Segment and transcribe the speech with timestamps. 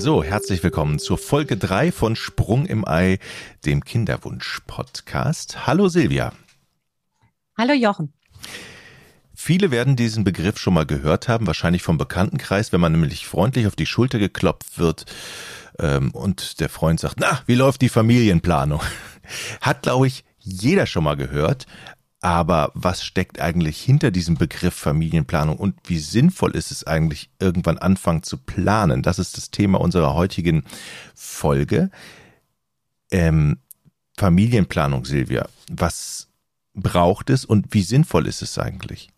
[0.00, 3.18] So, herzlich willkommen zur Folge 3 von Sprung im Ei,
[3.66, 5.66] dem Kinderwunsch-Podcast.
[5.66, 6.32] Hallo Silvia.
[7.58, 8.14] Hallo Jochen.
[9.34, 13.66] Viele werden diesen Begriff schon mal gehört haben, wahrscheinlich vom Bekanntenkreis, wenn man nämlich freundlich
[13.66, 15.04] auf die Schulter geklopft wird
[15.78, 18.80] ähm, und der Freund sagt, na, wie läuft die Familienplanung?
[19.60, 21.66] Hat, glaube ich, jeder schon mal gehört.
[22.20, 27.78] Aber was steckt eigentlich hinter diesem Begriff Familienplanung und wie sinnvoll ist es eigentlich, irgendwann
[27.78, 29.02] anfangen zu planen?
[29.02, 30.64] Das ist das Thema unserer heutigen
[31.14, 31.90] Folge.
[33.10, 33.58] Ähm,
[34.18, 36.28] Familienplanung, Silvia, was
[36.74, 39.08] braucht es und wie sinnvoll ist es eigentlich?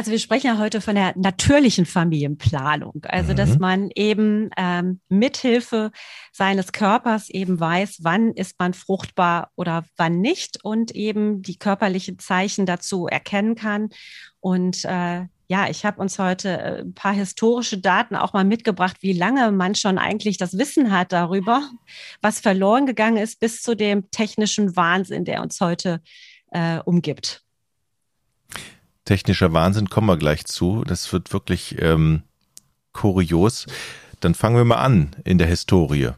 [0.00, 3.36] Also wir sprechen ja heute von der natürlichen Familienplanung, also mhm.
[3.36, 5.90] dass man eben ähm, mithilfe
[6.32, 12.18] seines Körpers eben weiß, wann ist man fruchtbar oder wann nicht und eben die körperlichen
[12.18, 13.90] Zeichen dazu erkennen kann.
[14.40, 18.96] Und äh, ja, ich habe uns heute äh, ein paar historische Daten auch mal mitgebracht,
[19.02, 21.68] wie lange man schon eigentlich das Wissen hat darüber,
[22.22, 26.00] was verloren gegangen ist, bis zu dem technischen Wahnsinn, der uns heute
[26.52, 27.44] äh, umgibt
[29.04, 30.84] technischer Wahnsinn, kommen wir gleich zu.
[30.84, 32.22] Das wird wirklich ähm,
[32.92, 33.66] kurios.
[34.20, 36.10] Dann fangen wir mal an in der Historie.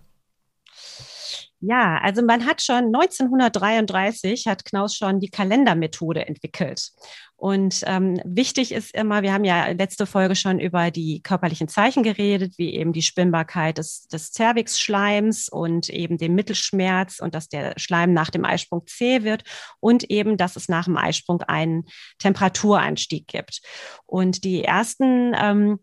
[1.64, 6.90] Ja, also man hat schon 1933 hat Knaus schon die Kalendermethode entwickelt.
[7.36, 12.02] Und ähm, wichtig ist immer, wir haben ja letzte Folge schon über die körperlichen Zeichen
[12.02, 17.74] geredet, wie eben die Spinnbarkeit des, des Cervixschleims und eben den Mittelschmerz und dass der
[17.76, 19.44] Schleim nach dem Eisprung zäh wird
[19.78, 21.84] und eben, dass es nach dem Eisprung einen
[22.18, 23.60] Temperaturanstieg gibt.
[24.04, 25.78] Und die ersten ähm,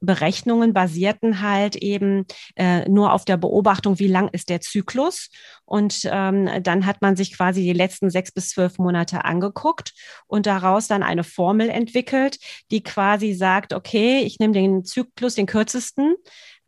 [0.00, 5.28] Berechnungen basierten halt eben äh, nur auf der Beobachtung, wie lang ist der Zyklus.
[5.64, 9.92] Und ähm, dann hat man sich quasi die letzten sechs bis zwölf Monate angeguckt
[10.26, 12.38] und daraus dann eine Formel entwickelt,
[12.70, 16.14] die quasi sagt, okay, ich nehme den Zyklus, den kürzesten,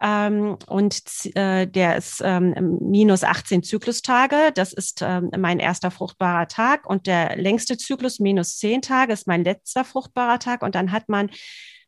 [0.01, 1.03] ähm, und
[1.35, 4.53] äh, der ist ähm, minus 18 Zyklustage.
[4.55, 6.89] Das ist ähm, mein erster fruchtbarer Tag.
[6.89, 10.63] Und der längste Zyklus, minus 10 Tage, ist mein letzter fruchtbarer Tag.
[10.63, 11.31] Und dann hat man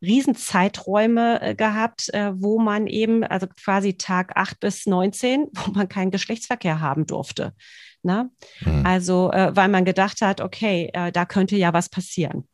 [0.01, 5.87] Riesenzeiträume äh, gehabt, äh, wo man eben, also quasi Tag 8 bis 19, wo man
[5.89, 7.53] keinen Geschlechtsverkehr haben durfte.
[8.03, 8.31] Ne?
[8.61, 8.85] Mhm.
[8.85, 12.47] Also, äh, weil man gedacht hat, okay, äh, da könnte ja was passieren.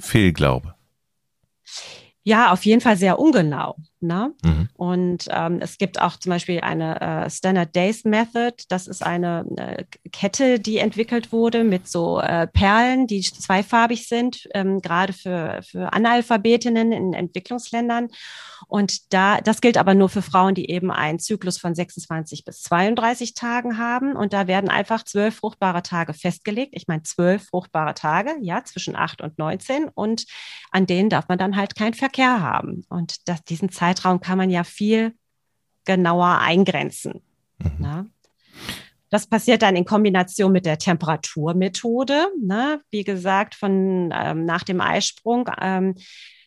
[0.00, 0.74] Fehlglaube.
[2.22, 3.76] Ja, auf jeden Fall sehr ungenau.
[4.02, 4.34] Ne?
[4.42, 4.68] Mhm.
[4.74, 8.64] Und ähm, es gibt auch zum Beispiel eine äh, Standard Days Method.
[8.68, 14.48] Das ist eine äh, Kette, die entwickelt wurde mit so äh, Perlen, die zweifarbig sind,
[14.54, 18.08] ähm, gerade für, für Analphabetinnen in Entwicklungsländern.
[18.68, 22.62] Und da, das gilt aber nur für Frauen, die eben einen Zyklus von 26 bis
[22.62, 24.16] 32 Tagen haben.
[24.16, 26.72] Und da werden einfach zwölf fruchtbare Tage festgelegt.
[26.74, 29.88] Ich meine, zwölf fruchtbare Tage, ja, zwischen acht und 19.
[29.88, 30.26] Und
[30.70, 32.84] an denen darf man dann halt keinen Verkehr haben.
[32.88, 35.14] Und das, diesen Zeitraum kann man ja viel
[35.84, 37.22] genauer eingrenzen.
[37.58, 38.12] Mhm.
[39.10, 42.28] Das passiert dann in Kombination mit der Temperaturmethode.
[42.40, 42.80] Ne?
[42.90, 45.96] Wie gesagt, von ähm, nach dem Eisprung ähm,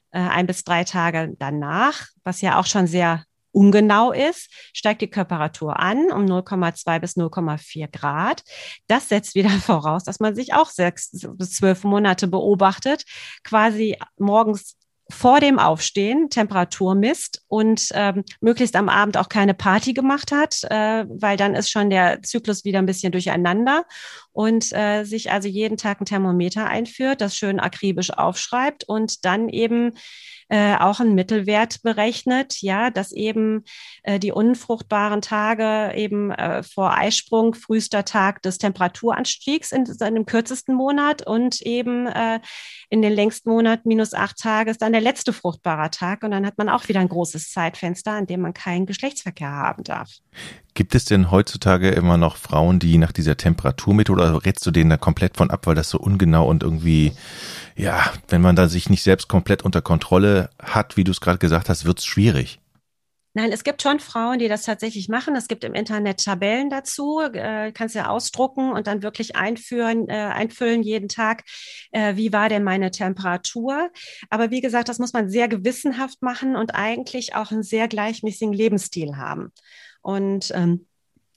[0.09, 5.09] äh, ein bis drei Tage danach, was ja auch schon sehr ungenau ist, steigt die
[5.09, 8.43] Temperatur an um 0,2 bis 0,4 Grad.
[8.87, 13.05] Das setzt wieder voraus, dass man sich auch sechs bis zwölf Monate beobachtet,
[13.43, 14.75] quasi morgens
[15.09, 20.63] vor dem Aufstehen Temperatur misst und ähm, möglichst am Abend auch keine Party gemacht hat,
[20.63, 23.85] äh, weil dann ist schon der Zyklus wieder ein bisschen durcheinander
[24.31, 29.49] und äh, sich also jeden Tag ein Thermometer einführt, das schön akribisch aufschreibt und dann
[29.49, 29.93] eben
[30.49, 33.63] äh, auch einen Mittelwert berechnet, ja, dass eben
[34.03, 40.75] äh, die unfruchtbaren Tage eben äh, vor Eisprung, frühester Tag des Temperaturanstiegs in seinem kürzesten
[40.75, 42.39] Monat und eben äh,
[42.89, 46.45] in den längsten Monat minus acht Tage ist dann der letzte fruchtbare Tag und dann
[46.45, 50.09] hat man auch wieder ein großes Zeitfenster, an dem man keinen Geschlechtsverkehr haben darf.
[50.73, 54.89] Gibt es denn heutzutage immer noch Frauen, die nach dieser Temperaturmethode oder rätst du denen
[54.89, 57.13] da komplett von ab, weil das so ungenau und irgendwie
[57.75, 61.39] ja, wenn man da sich nicht selbst komplett unter Kontrolle hat, wie du es gerade
[61.39, 62.59] gesagt hast, wird es schwierig.
[63.37, 65.35] Nein, es gibt schon Frauen, die das tatsächlich machen.
[65.35, 70.13] Es gibt im Internet Tabellen dazu, äh, kannst ja ausdrucken und dann wirklich einführen, äh,
[70.13, 71.43] einfüllen jeden Tag,
[71.91, 73.89] äh, wie war denn meine Temperatur.
[74.29, 78.53] Aber wie gesagt, das muss man sehr gewissenhaft machen und eigentlich auch einen sehr gleichmäßigen
[78.53, 79.51] Lebensstil haben.
[80.01, 80.87] Und ähm,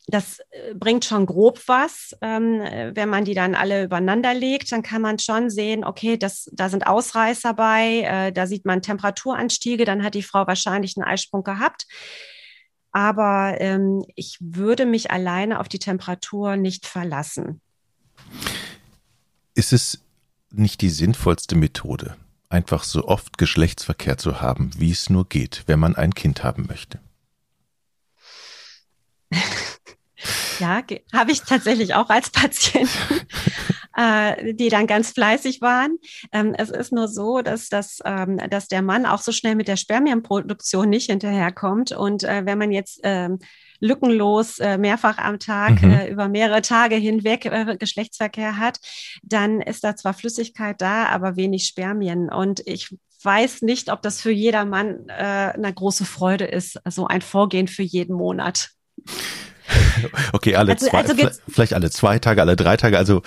[0.09, 2.17] das äh, bringt schon grob was.
[2.21, 2.61] Ähm,
[2.95, 6.69] wenn man die dann alle übereinander legt, dann kann man schon sehen, okay, das, da
[6.69, 11.45] sind Ausreißer bei, äh, da sieht man Temperaturanstiege, dann hat die Frau wahrscheinlich einen Eisprung
[11.45, 11.87] gehabt.
[12.91, 17.61] Aber ähm, ich würde mich alleine auf die Temperatur nicht verlassen.
[19.55, 20.01] Ist es
[20.51, 22.17] nicht die sinnvollste Methode?
[22.49, 26.67] einfach so oft Geschlechtsverkehr zu haben, wie es nur geht, wenn man ein Kind haben
[26.67, 26.99] möchte?
[30.59, 30.83] Ja,
[31.13, 33.21] habe ich tatsächlich auch als Patienten,
[33.97, 35.99] äh, die dann ganz fleißig waren.
[36.33, 39.69] Ähm, es ist nur so, dass, das, ähm, dass der Mann auch so schnell mit
[39.69, 41.93] der Spermienproduktion nicht hinterherkommt.
[41.93, 43.39] Und äh, wenn man jetzt ähm,
[43.81, 45.91] lückenlos äh, mehrfach am Tag mhm.
[45.91, 48.81] äh, über mehrere Tage hinweg äh, Geschlechtsverkehr hat,
[49.23, 52.29] dann ist da zwar Flüssigkeit da, aber wenig Spermien.
[52.29, 55.13] Und ich weiß nicht, ob das für jedermann äh,
[55.55, 58.71] eine große Freude ist, so ein Vorgehen für jeden Monat.
[60.33, 61.15] Okay, alle also, zwei, also
[61.49, 62.99] vielleicht alle zwei Tage, alle drei Tage.
[62.99, 63.23] Also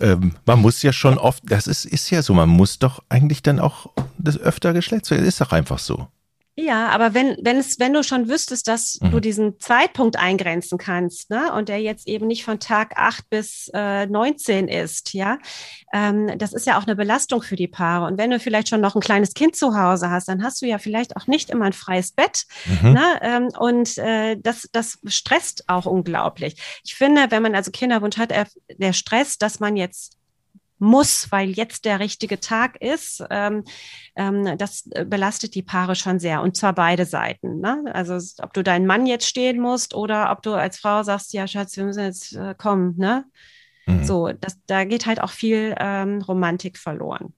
[0.00, 3.42] ähm, man muss ja schon oft, das ist, ist ja so, man muss doch eigentlich
[3.42, 6.08] dann auch das öfter Geschlechtsverkehr, ist doch einfach so.
[6.54, 9.10] Ja, aber wenn, wenn es, wenn du schon wüsstest, dass mhm.
[9.10, 13.70] du diesen Zeitpunkt eingrenzen kannst, ne, und der jetzt eben nicht von Tag 8 bis
[13.72, 15.38] äh, 19 ist, ja,
[15.94, 18.06] ähm, das ist ja auch eine Belastung für die Paare.
[18.06, 20.66] Und wenn du vielleicht schon noch ein kleines Kind zu Hause hast, dann hast du
[20.66, 22.44] ja vielleicht auch nicht immer ein freies Bett.
[22.66, 22.92] Mhm.
[22.92, 26.56] Ne, ähm, und äh, das, das stresst auch unglaublich.
[26.84, 28.30] Ich finde, wenn man also Kinderwunsch hat,
[28.76, 30.18] der Stress, dass man jetzt
[30.82, 33.64] muss, weil jetzt der richtige Tag ist, ähm,
[34.16, 37.60] ähm, das belastet die Paare schon sehr und zwar beide Seiten.
[37.60, 37.84] Ne?
[37.92, 41.46] Also ob du deinen Mann jetzt stehen musst oder ob du als Frau sagst, ja
[41.46, 42.94] Schatz, wir müssen jetzt äh, kommen.
[42.98, 43.24] Ne?
[43.86, 44.04] Mhm.
[44.04, 47.32] So, das, da geht halt auch viel ähm, Romantik verloren.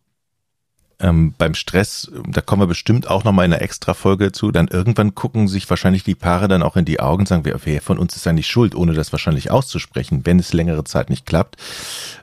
[1.01, 4.69] Ähm, beim Stress, da kommen wir bestimmt auch nochmal in einer extra Folge zu, dann
[4.69, 7.83] irgendwann gucken sich wahrscheinlich die Paare dann auch in die Augen und sagen, wer, wer
[7.83, 11.57] von uns ist eigentlich schuld, ohne das wahrscheinlich auszusprechen, wenn es längere Zeit nicht klappt,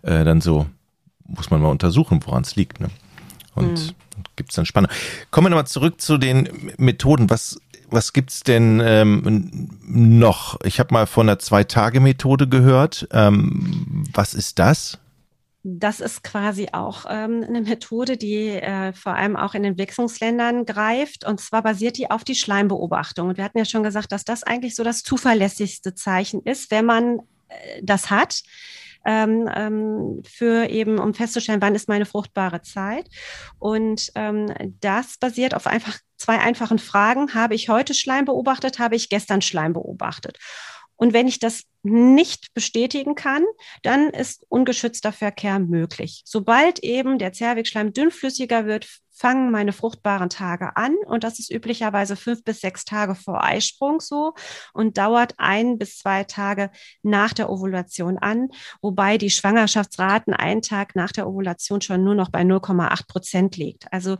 [0.03, 0.68] äh, dann so,
[1.36, 2.80] muss man mal untersuchen, woran es liegt.
[2.80, 2.89] Ne?
[3.56, 4.24] Und mhm.
[4.36, 4.92] gibt es dann Spannung.
[5.30, 7.30] Kommen wir nochmal zurück zu den Methoden.
[7.30, 10.60] Was, was gibt's denn ähm, noch?
[10.63, 13.07] Ich habe mal von der Zwei-Tage-Methode gehört.
[13.12, 15.00] Ähm, was ist das?
[15.63, 21.24] Das ist quasi auch ähm, eine Methode, die äh, vor allem auch in Entwicklungsländern greift.
[21.24, 23.30] Und zwar basiert die auf die Schleimbeobachtung.
[23.30, 26.86] Und wir hatten ja schon gesagt, dass das eigentlich so das zuverlässigste Zeichen ist, wenn
[26.86, 27.19] man
[27.50, 28.42] äh, das hat
[29.06, 33.07] ähm, für eben, um festzustellen, wann ist meine fruchtbare Zeit.
[33.59, 37.33] Und ähm, das basiert auf einfach zwei einfachen Fragen.
[37.33, 38.80] Habe ich heute Schleim beobachtet?
[38.80, 40.38] Habe ich gestern Schleim beobachtet?
[40.95, 43.44] Und wenn ich das nicht bestätigen kann,
[43.81, 46.21] dann ist ungeschützter Verkehr möglich.
[46.25, 48.88] Sobald eben der Zervixschleim dünnflüssiger wird,
[49.21, 50.95] fangen meine fruchtbaren Tage an.
[51.06, 54.33] Und das ist üblicherweise fünf bis sechs Tage vor Eisprung so
[54.73, 56.71] und dauert ein bis zwei Tage
[57.03, 58.50] nach der Ovulation an,
[58.81, 63.94] wobei die Schwangerschaftsraten einen Tag nach der Ovulation schon nur noch bei 0,8 Prozent liegt.
[63.94, 64.18] Also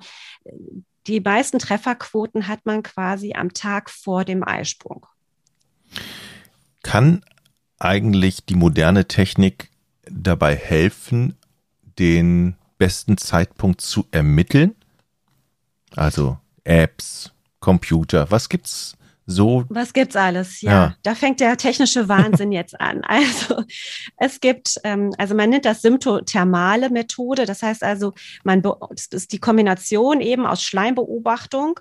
[1.08, 5.08] die meisten Trefferquoten hat man quasi am Tag vor dem Eisprung.
[6.84, 7.26] Kann
[7.80, 9.72] eigentlich die moderne Technik
[10.04, 11.36] dabei helfen,
[11.98, 14.76] den besten Zeitpunkt zu ermitteln?
[15.96, 18.96] Also Apps, Computer, was gibt's
[19.26, 19.66] so?
[19.70, 20.62] Was gibt's alles?
[20.62, 20.96] Ja, ja.
[21.04, 23.02] da fängt der technische Wahnsinn jetzt an.
[23.08, 23.64] Also
[24.18, 27.46] es gibt, ähm, also man nennt das symptothermale Methode.
[27.46, 31.80] Das heißt also, man das ist die Kombination eben aus Schleimbeobachtung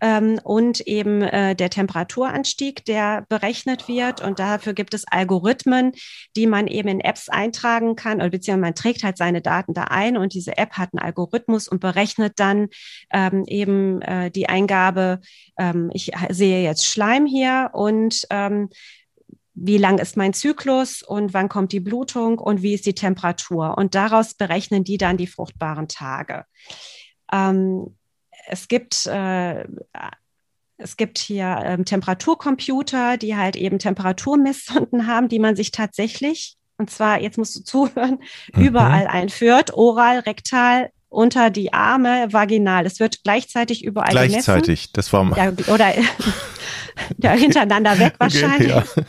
[0.00, 4.20] ähm, und eben äh, der Temperaturanstieg, der berechnet wird.
[4.20, 5.92] Und dafür gibt es Algorithmen,
[6.36, 9.84] die man eben in Apps eintragen kann, oder beziehungsweise man trägt halt seine Daten da
[9.84, 12.68] ein und diese App hat einen Algorithmus und berechnet dann
[13.12, 15.20] ähm, eben äh, die Eingabe,
[15.58, 18.68] ähm, ich sehe jetzt Schleim hier und ähm,
[19.54, 23.78] wie lang ist mein Zyklus und wann kommt die Blutung und wie ist die Temperatur.
[23.78, 26.44] Und daraus berechnen die dann die fruchtbaren Tage.
[27.32, 27.96] Ähm,
[28.46, 29.64] es gibt äh,
[30.76, 36.90] es gibt hier ähm, Temperaturcomputer, die halt eben Temperaturmesssonden haben, die man sich tatsächlich, und
[36.90, 38.18] zwar, jetzt musst du zuhören,
[38.52, 38.62] mhm.
[38.62, 42.86] überall einführt, oral, rektal, unter die Arme, vaginal.
[42.86, 44.90] Es wird gleichzeitig überall gleichzeitig, gemessen.
[44.94, 45.36] das war mal.
[45.36, 45.94] Ja, oder
[47.18, 48.74] ja, hintereinander weg wahrscheinlich.
[48.74, 49.04] Okay, ja.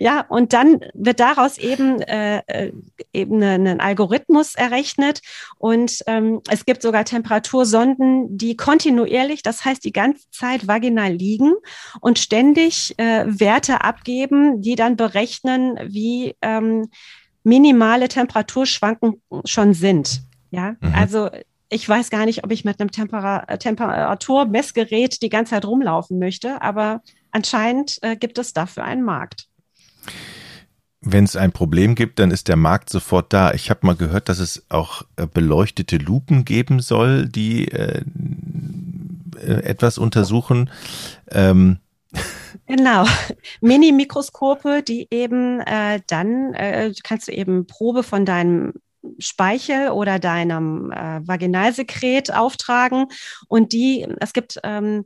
[0.00, 0.22] Ja.
[0.28, 2.72] und dann wird daraus eben, äh, äh
[3.12, 5.20] eben ein Algorithmus errechnet
[5.58, 11.52] und ähm, es gibt sogar Temperatursonden, die kontinuierlich, das heißt die ganze Zeit vaginal liegen
[12.00, 16.88] und ständig äh, Werte abgeben, die dann berechnen, wie ähm,
[17.42, 20.22] minimale Temperaturschwanken schon sind.
[20.50, 20.94] Ja, mhm.
[20.94, 21.30] also
[21.68, 26.60] ich weiß gar nicht, ob ich mit einem Tempera Temperaturmessgerät die ganze Zeit rumlaufen möchte,
[26.60, 29.49] aber anscheinend äh, gibt es dafür einen Markt.
[31.02, 33.52] Wenn es ein Problem gibt, dann ist der Markt sofort da.
[33.54, 38.02] Ich habe mal gehört, dass es auch äh, beleuchtete Lupen geben soll, die äh,
[39.36, 40.70] äh etwas untersuchen.
[41.30, 41.78] Ähm.
[42.66, 43.04] Genau,
[43.60, 48.74] Mini-Mikroskope, die eben äh, dann äh, kannst du eben Probe von deinem
[49.18, 53.06] Speichel oder deinem äh, Vaginalsekret auftragen.
[53.48, 55.04] Und die, es gibt ähm,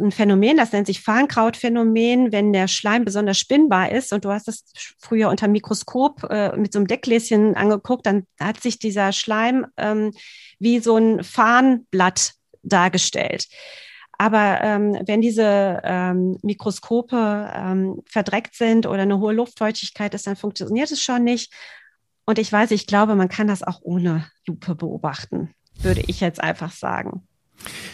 [0.00, 4.48] ein Phänomen, das nennt sich Farnkrautphänomen, wenn der Schleim besonders spinnbar ist und du hast
[4.48, 4.64] es
[4.98, 10.12] früher unter Mikroskop äh, mit so einem Deckgläschen angeguckt, dann hat sich dieser Schleim ähm,
[10.58, 13.46] wie so ein Farnblatt dargestellt.
[14.18, 20.36] Aber ähm, wenn diese ähm, Mikroskope ähm, verdreckt sind oder eine hohe Luftfeuchtigkeit ist, dann
[20.36, 21.54] funktioniert es schon nicht.
[22.26, 26.38] Und ich weiß, ich glaube, man kann das auch ohne Lupe beobachten, würde ich jetzt
[26.38, 27.26] einfach sagen.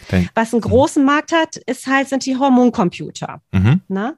[0.08, 3.40] Dann, Was einen großen Markt hat, ist halt, sind die Hormoncomputer.
[3.52, 3.80] Mhm.
[3.88, 4.16] Ne?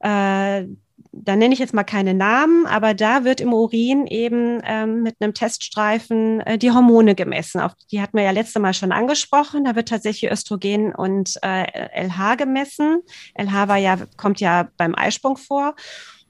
[0.00, 0.66] Äh,
[1.12, 5.16] da nenne ich jetzt mal keine Namen, aber da wird im Urin eben ähm, mit
[5.20, 7.60] einem Teststreifen äh, die Hormone gemessen.
[7.60, 9.64] Auf, die hatten wir ja letzte Mal schon angesprochen.
[9.64, 13.00] Da wird tatsächlich Östrogen und äh, LH gemessen.
[13.34, 15.74] LH war ja, kommt ja beim Eisprung vor.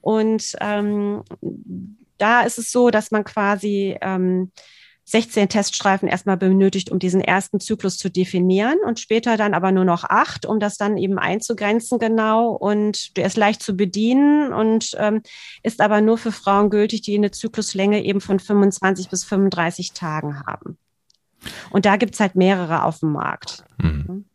[0.01, 1.23] Und ähm,
[2.19, 4.53] da ist es so, dass man quasi ähm,
[5.11, 9.87] 16 Teststreifen erstmal benötigt, um diesen ersten Zyklus zu definieren und später dann aber nur
[9.87, 12.51] noch acht, um das dann eben einzugrenzen genau.
[12.51, 15.23] Und der ist leicht zu bedienen und ähm,
[15.63, 20.43] ist aber nur für Frauen gültig, die eine Zykluslänge eben von 25 bis 35 Tagen
[20.47, 20.77] haben.
[21.71, 23.65] Und da gibt's halt mehrere auf dem Markt.
[23.79, 24.27] Mhm.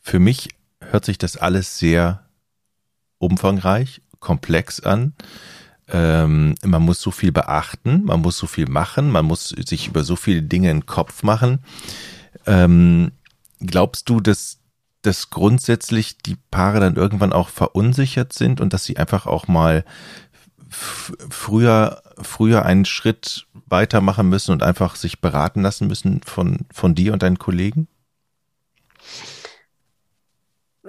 [0.00, 2.28] Für mich hört sich das alles sehr
[3.16, 5.14] umfangreich, komplex an
[5.90, 10.04] ähm, man muss so viel beachten, man muss so viel machen, man muss sich über
[10.04, 11.60] so viele Dinge in den Kopf machen.
[12.46, 13.12] Ähm,
[13.60, 14.58] glaubst du, dass,
[15.02, 19.84] dass grundsätzlich die Paare dann irgendwann auch verunsichert sind und dass sie einfach auch mal
[20.68, 27.12] früher, früher einen Schritt weitermachen müssen und einfach sich beraten lassen müssen von, von dir
[27.12, 27.88] und deinen Kollegen?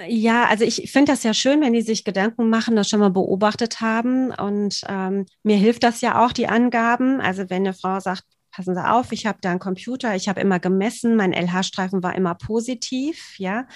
[0.07, 3.09] Ja, also ich finde das ja schön, wenn die sich Gedanken machen, das schon mal
[3.09, 4.31] beobachtet haben.
[4.31, 7.19] Und ähm, mir hilft das ja auch, die Angaben.
[7.19, 10.41] Also wenn eine Frau sagt, passen Sie auf, ich habe da einen Computer, ich habe
[10.41, 13.67] immer gemessen, mein LH-Streifen war immer positiv, ja,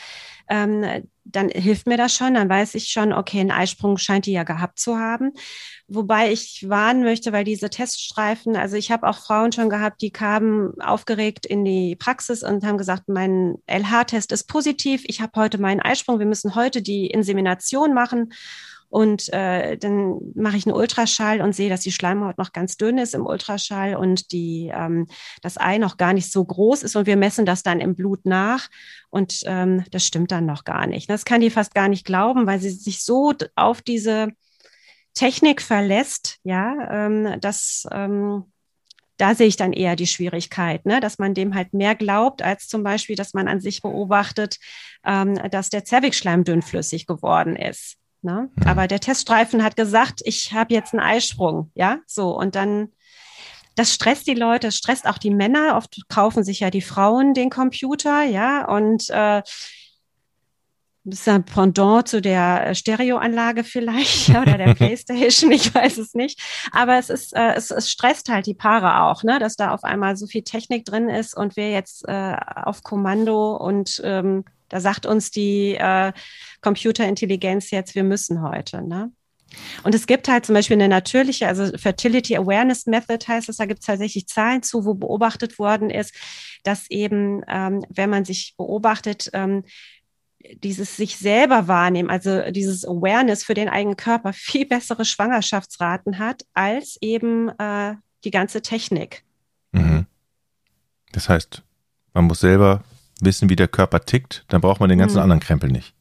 [0.50, 4.34] ähm, dann hilft mir das schon, dann weiß ich schon, okay, ein Eisprung scheint die
[4.34, 5.32] ja gehabt zu haben.
[5.88, 10.12] Wobei ich warnen möchte, weil diese Teststreifen, also ich habe auch Frauen schon gehabt, die
[10.12, 15.60] kamen aufgeregt in die Praxis und haben gesagt, mein LH-Test ist positiv, ich habe heute
[15.60, 18.34] meinen Eisprung, wir müssen heute die Insemination machen.
[18.94, 23.00] Und äh, dann mache ich einen Ultraschall und sehe, dass die Schleimhaut noch ganz dünn
[23.00, 25.08] ist im Ultraschall und die, ähm,
[25.42, 26.96] das Ei noch gar nicht so groß ist.
[26.96, 28.70] Und wir messen das dann im Blut nach.
[29.10, 31.10] Und ähm, das stimmt dann noch gar nicht.
[31.10, 34.28] Das kann die fast gar nicht glauben, weil sie sich so auf diese
[35.16, 38.44] Technik verlässt, ja, ähm, dass ähm,
[39.18, 41.00] da sehe ich dann eher die Schwierigkeit, ne?
[41.00, 44.60] dass man dem halt mehr glaubt, als zum Beispiel, dass man an sich beobachtet,
[45.04, 47.98] ähm, dass der Zervixschleim dünnflüssig geworden ist.
[48.24, 48.50] Ne?
[48.56, 48.68] Mhm.
[48.68, 52.90] Aber der Teststreifen hat gesagt, ich habe jetzt einen Eisprung, ja, so und dann
[53.76, 55.76] das stresst die Leute, das stresst auch die Männer.
[55.78, 59.42] Oft kaufen sich ja die Frauen den Computer, ja, und äh,
[61.06, 66.42] das ist ein Pendant zu der Stereoanlage vielleicht oder der Playstation, ich weiß es nicht.
[66.72, 69.84] Aber es ist, äh, es, es stresst halt die Paare auch, ne, dass da auf
[69.84, 74.80] einmal so viel Technik drin ist und wir jetzt äh, auf Kommando und ähm, da
[74.80, 76.12] sagt uns die äh,
[76.62, 78.82] Computerintelligenz jetzt, wir müssen heute.
[78.82, 79.12] Ne?
[79.84, 83.66] Und es gibt halt zum Beispiel eine natürliche, also Fertility Awareness Method heißt es, da
[83.66, 86.14] gibt es tatsächlich Zahlen zu, wo beobachtet worden ist,
[86.64, 89.64] dass eben, ähm, wenn man sich beobachtet, ähm,
[90.56, 96.44] dieses sich selber wahrnehmen, also dieses Awareness für den eigenen Körper viel bessere Schwangerschaftsraten hat
[96.54, 99.24] als eben äh, die ganze Technik.
[99.72, 100.06] Mhm.
[101.12, 101.62] Das heißt,
[102.14, 102.84] man muss selber
[103.26, 105.24] wissen, wie der Körper tickt, dann braucht man den ganzen mhm.
[105.24, 105.94] anderen Krempel nicht.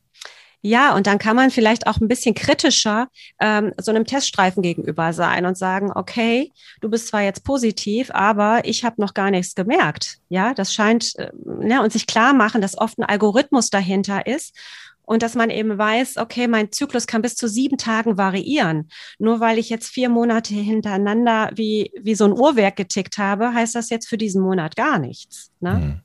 [0.64, 3.08] Ja, und dann kann man vielleicht auch ein bisschen kritischer
[3.40, 8.64] ähm, so einem Teststreifen gegenüber sein und sagen, okay, du bist zwar jetzt positiv, aber
[8.64, 10.18] ich habe noch gar nichts gemerkt.
[10.28, 14.56] Ja, das scheint, äh, ne, und sich klar machen, dass oft ein Algorithmus dahinter ist
[15.04, 18.88] und dass man eben weiß, okay, mein Zyklus kann bis zu sieben Tagen variieren.
[19.18, 23.74] Nur weil ich jetzt vier Monate hintereinander wie, wie so ein Uhrwerk getickt habe, heißt
[23.74, 25.50] das jetzt für diesen Monat gar nichts.
[25.58, 25.74] Ne?
[25.74, 26.00] Hm.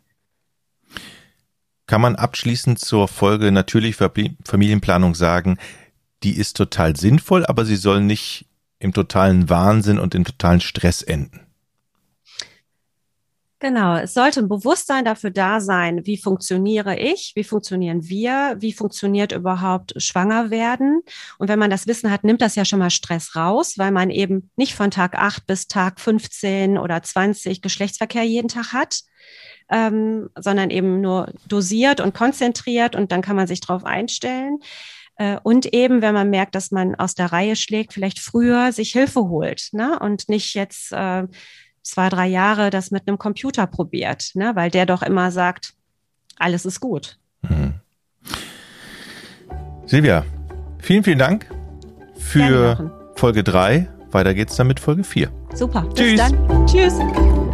[1.86, 5.58] Kann man abschließend zur Folge natürlich Familienplanung sagen,
[6.24, 8.46] die ist total sinnvoll, aber sie soll nicht
[8.80, 11.47] im totalen Wahnsinn und im totalen Stress enden.
[13.60, 18.72] Genau, es sollte ein Bewusstsein dafür da sein, wie funktioniere ich, wie funktionieren wir, wie
[18.72, 21.02] funktioniert überhaupt schwanger werden.
[21.40, 24.12] Und wenn man das Wissen hat, nimmt das ja schon mal Stress raus, weil man
[24.12, 29.00] eben nicht von Tag 8 bis Tag 15 oder 20 Geschlechtsverkehr jeden Tag hat,
[29.72, 34.60] ähm, sondern eben nur dosiert und konzentriert und dann kann man sich darauf einstellen.
[35.16, 38.92] Äh, und eben, wenn man merkt, dass man aus der Reihe schlägt, vielleicht früher sich
[38.92, 39.98] Hilfe holt ne?
[40.00, 41.24] und nicht jetzt äh,
[41.88, 44.56] zwei, drei Jahre das mit einem Computer probiert, ne?
[44.56, 45.74] weil der doch immer sagt,
[46.38, 47.18] alles ist gut.
[47.42, 47.76] Mhm.
[49.86, 50.26] Silvia,
[50.80, 51.50] vielen, vielen Dank
[52.18, 53.88] für Folge 3.
[54.12, 55.32] Weiter geht's dann mit Folge 4.
[55.54, 55.88] Super.
[55.94, 56.12] Tschüss.
[56.12, 56.68] Bis dann.
[56.68, 57.47] Tschüss.